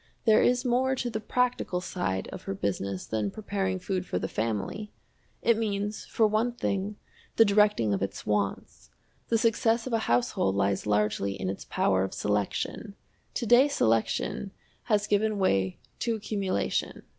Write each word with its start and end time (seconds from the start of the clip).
There 0.25 0.41
is 0.41 0.65
more 0.65 0.95
to 0.95 1.11
the 1.11 1.19
practical 1.19 1.79
side 1.79 2.27
of 2.29 2.41
her 2.45 2.55
business 2.55 3.05
than 3.05 3.29
preparing 3.29 3.77
food 3.77 4.03
for 4.03 4.17
the 4.17 4.27
family! 4.27 4.91
It 5.43 5.59
means, 5.59 6.05
for 6.05 6.25
one 6.25 6.53
thing, 6.53 6.95
the 7.35 7.45
directing 7.45 7.93
of 7.93 8.01
its 8.01 8.25
wants. 8.25 8.89
The 9.27 9.37
success 9.37 9.85
of 9.85 9.93
a 9.93 9.99
household 10.09 10.55
lies 10.55 10.87
largely 10.87 11.33
in 11.39 11.51
its 11.51 11.65
power 11.65 12.03
of 12.03 12.15
selection. 12.15 12.95
To 13.35 13.45
day 13.45 13.67
selection 13.67 14.49
has 14.85 15.05
given 15.05 15.37
way 15.37 15.77
to 15.99 16.15
accumulation. 16.15 17.03